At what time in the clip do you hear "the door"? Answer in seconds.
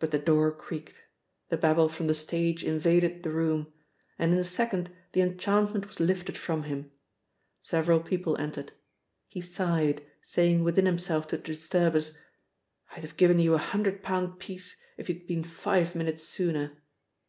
0.10-0.50